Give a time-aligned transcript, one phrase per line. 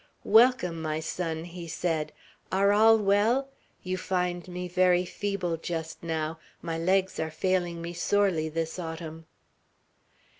[0.25, 2.11] "Welcome, my son!" he said.
[2.51, 3.49] "Are all well?
[3.83, 9.27] You find me very feeble just now; my legs are failing me sorely this autumn."